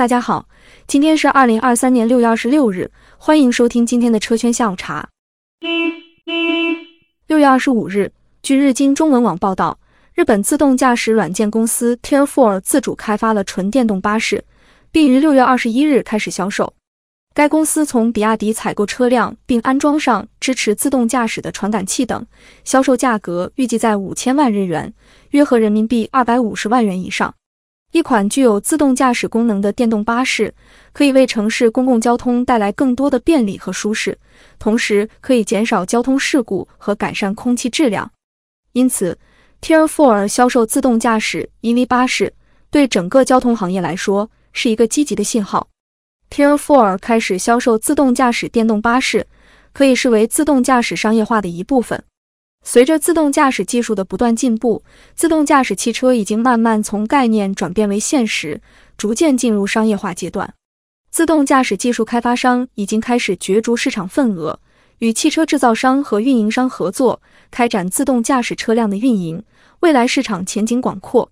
[0.00, 0.48] 大家好，
[0.86, 5.06] 今天是二零二三年六月二十六日，欢迎收听今天的车圈下午茶。
[7.26, 8.10] 六月二十五日，
[8.42, 9.78] 据日经中文网报道，
[10.14, 14.42] 日本自动驾驶软件公司 Tier Four 自主开发了纯电动巴士，
[14.90, 16.72] 并于六月二十一日开始销售。
[17.34, 22.26] 该公司从比亚迪采购车辆，并安装上支持自动驾驶的传感器等，
[22.64, 24.94] 销售价格预计在五千万日元，
[25.32, 27.34] 约合人民币二百五十万元以上。
[27.92, 30.54] 一款具有自动驾驶功能的电动巴士，
[30.92, 34.16] 可以为城市公共交通带来更多的便利和舒适，
[34.60, 38.08] 同时可以减少交通事故和改善空气质量。
[38.72, 39.18] 因此
[39.60, 42.32] ，Tier Four 销售自动驾驶 EV 巴士，
[42.70, 45.66] 对整个交通行业来说是一个积极的信号。
[46.30, 49.26] Tier Four 开始销售自动驾驶电动巴士，
[49.72, 52.04] 可以视为自动驾驶商业化的一部分。
[52.62, 58.60] 随着自动驾驶技术的不断进步，自动驾驶汽车已经慢慢从概念转变为现实，
[58.96, 60.54] 逐渐进入商业化阶段。
[61.10, 64.60] 自动驾驶技术开发商已经开始角逐市场份额，
[64.98, 69.42] 与汽车制造商和运营商合作，开展自动驾驶车辆的运营。
[69.80, 71.30] 未来市场前景广阔。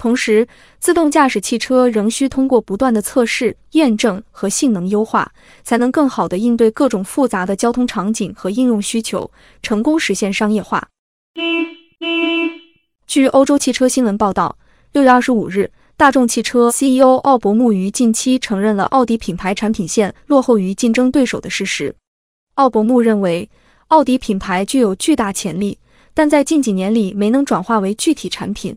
[0.00, 0.48] 同时，
[0.78, 5.30] 自动驾驶汽车仍需通过不断的测试、验证和性能优化，
[5.62, 10.88] 才能更好地应对各种复杂的交通场景和应用需求，成功实现商业化。
[13.06, 14.56] 据欧洲汽车新闻报道，
[14.92, 21.94] 六月二十五日，大众汽车 CEO 奥伯穆于近期承认了奥迪品牌产品线落后于竞争对手的事实。
[22.54, 23.50] 奥伯穆认为，
[23.88, 25.76] 奥迪品牌具有巨大潜力，
[26.14, 28.74] 但在近几年里没能转化为具体产品。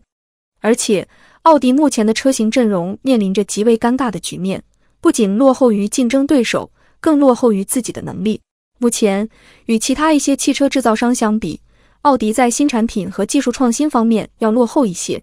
[0.64, 1.06] 而且，
[1.42, 4.62] 奥迪目前的车型阵容面临着极为尴尬的局面，
[4.98, 6.70] 不仅落后于竞争对手，
[7.00, 8.40] 更落后于自己的能力。
[8.78, 9.28] 目前，
[9.66, 11.60] 与其他一些汽车制造商相比，
[12.00, 15.22] 奥迪在新产品和技术创新方面要落后一些，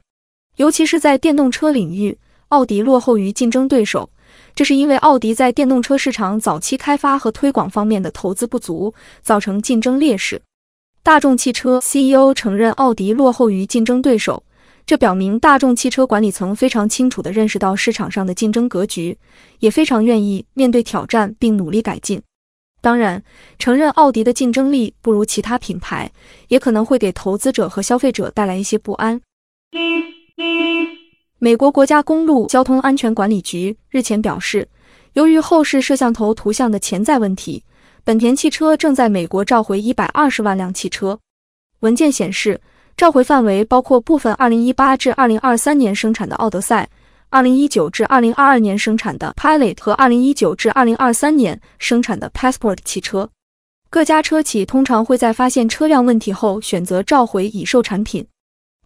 [0.58, 2.16] 尤其是在电动车领域，
[2.50, 4.12] 奥迪落后于竞争对手。
[4.53, 10.39] 这是因为奥迪在电动车市场早期开发和推广方面的投资不足，造成竞争劣势。
[11.02, 14.44] 大众汽车 CEO 承认奥迪落后于竞争对手。
[14.86, 19.18] 这表明大众汽车管理层非常清楚地认识到市场上的竞争格局，
[19.59, 22.22] 也非常愿意面对挑战并努力改进。
[22.81, 23.24] 当然，
[23.58, 26.12] 承认奥迪的竞争力不如其他品牌，
[26.50, 29.22] 也可能会给投资者和消费者带来一些不安。
[31.38, 34.68] 美国国家公路交通安全管理局日前表示，
[35.14, 37.64] 由于后视摄像头图像的潜在问题，
[38.03, 41.20] 本田汽车正在美国召回一百二十万辆汽车。
[41.80, 42.59] 文件显示。
[42.97, 46.88] 召回范围包括部分2018至2023年生产的奥德赛
[47.31, 53.29] ，2019至2022年生产的 Pilot 和2019至2023年生产的 Passport 汽车。
[53.90, 58.25] 各家车企通常会在发现车辆问题后选择召回已售产品。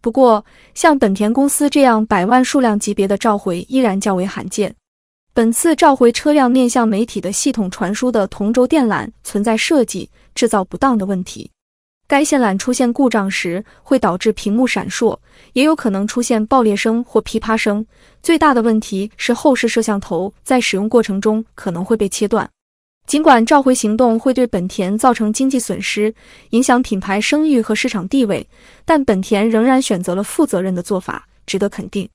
[0.00, 0.44] 不过，
[0.74, 4.74] 像本田公司这样百万数量级别的召回依然较为罕见。
[5.34, 11.50] 本次召回车辆面向媒体的系统传输的同轴电缆存在设计制造不当的问题。
[12.08, 15.18] 该线缆出现故障时，会导致屏幕闪烁，
[15.54, 17.84] 也有可能出现爆裂声或噼啪声。
[18.22, 22.48] 最大的问题是后视摄像头在使用过程中可能会被切断。
[23.06, 26.12] 尽管召回行动会对本田造成经济损失，
[26.50, 28.48] 影响品牌声誉和市场地位，
[28.84, 32.08] 但本田仍然选择了负责任的做法，值得肯定。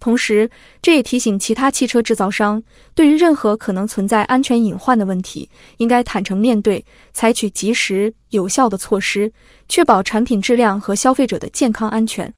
[0.00, 0.48] 同时，
[0.80, 2.62] 这也提醒其他汽车制造商，
[2.94, 9.32] 对于任何可能存在安全隐患的问题，应该坦诚面对，采取及时有效的措施，
[9.68, 12.32] 确保产品质量和消费者的健康安全。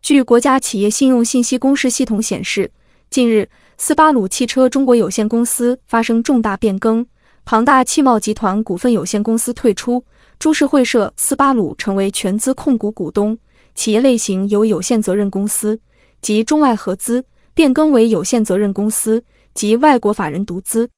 [0.00, 2.70] 据国家企业信用信息公示系统显示，
[3.10, 7.06] 近日斯巴鲁汽车中国有限公司发生重大变更，
[7.44, 10.02] 庞大汽贸集团股份有限公司退出，
[10.38, 13.38] 株式会社斯巴鲁成为全资控股股东。
[13.78, 15.78] 企业类型由有限责任公司
[16.20, 17.24] 及中外合资
[17.54, 19.22] 变更为有限责任公司
[19.54, 20.90] 及外国法人独资。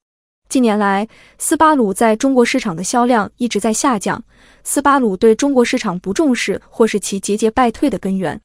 [0.48, 4.24] 近年来，斯巴鲁在中国市场的销量一直在下降。
[4.64, 8.40] 斯巴鲁对中国市场不重视，或是其节节败退的根源。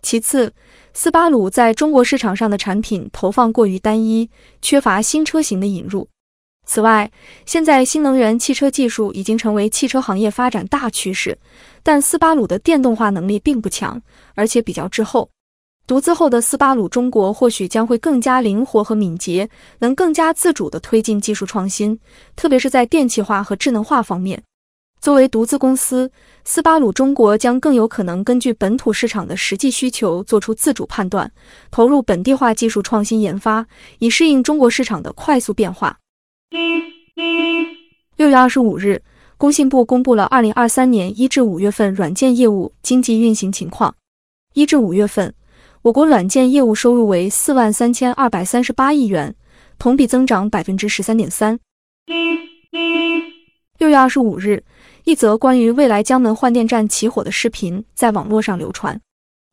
[0.00, 0.54] 其次，
[0.94, 4.30] 斯巴鲁在中国市场上的产品投放过于单一，
[4.62, 6.08] 缺乏新车型的引入。
[6.66, 7.10] 此外，
[7.44, 11.38] 现在新能源汽车技术已经成为汽车行业发展大趋势，
[11.82, 14.00] 但斯巴鲁的电动化能力并不强，
[14.34, 15.28] 而且比较滞后。
[15.86, 19.46] 独资后的斯巴鲁中国或许将会更加灵活和敏捷，
[19.80, 22.00] 能更加自主地推进技术创新，
[22.34, 24.42] 特别是在电气化和智能化方面。
[25.02, 26.10] 作为独资公司，
[26.46, 31.30] 斯巴鲁中国将更有可能根据本土市场的实际需求做出自主判断，
[31.70, 33.66] 投入本地化技术创新研发，
[33.98, 35.98] 以适应中国市场的快速变化。
[38.16, 39.02] 六月二十五日，
[39.36, 43.94] 工信部公布了二零二三年一至五月份软件业务经济运行情况。
[44.54, 45.34] 一至五月份，
[45.82, 49.34] 我国软件业务收入为四万三千二百三十八亿元，
[49.78, 51.58] 同比增长百分之十三点三。
[53.78, 54.64] 六月二十五日，
[55.04, 59.00] 一则关于未来江门换电站起火的视频在网络上流传。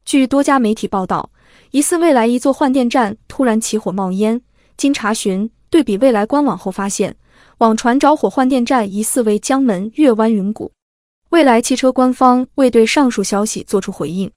[0.06, 1.30] 据多家媒体报道，
[1.72, 4.42] 疑似未来一座换电站突然起火冒烟。
[4.78, 7.16] 经查询，对比未来官网后发现，
[7.62, 10.72] 网传着火换电站疑似为江门月湾云谷。
[11.30, 14.31] 未来汽车官方未对上述消息作出回应。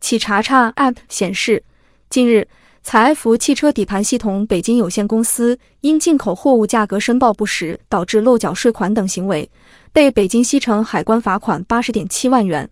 [0.00, 1.64] 企查查 App 显示，
[2.08, 2.46] 近日，
[2.84, 9.50] 采埃孚汽车底盘系统北京有限公司因进口货物价格申报不实，导致漏缴税款等行为，
[9.92, 12.70] 被北京西城海关罚款八十点七万元。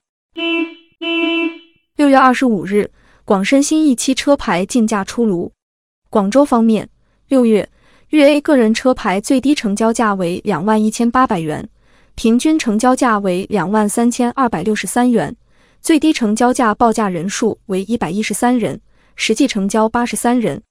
[1.97, 2.93] 六月二十五日，
[3.25, 5.51] 广深新一期车牌竞价出炉。
[6.09, 6.89] 广州方面，
[7.27, 7.69] 六月
[8.11, 11.69] 粤 A 个人车牌最低成交价为两万一千八百元，
[12.15, 15.37] 平均成交价为两万三千二百六十三元，
[15.83, 18.81] 最低成交价报价人数为一百一十三人，
[19.15, 20.63] 实际成交八十三人。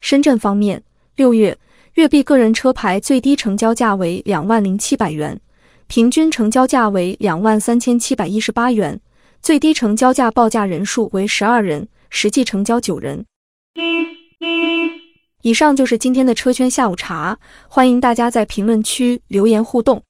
[0.00, 0.82] 深圳方面，
[1.14, 1.58] 六月
[1.94, 5.38] 粤 B 个人车牌最低成交价为两万零七百元，
[5.88, 8.98] 平均成交价为两万三千七百一十八元，
[9.42, 13.26] 最低成交价报价人数为十二人，实际成交九人。
[15.42, 17.38] 以上就是今天的车圈下午茶，
[17.68, 20.02] 欢迎大家在评论区留言互动。